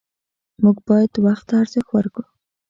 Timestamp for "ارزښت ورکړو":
1.61-2.25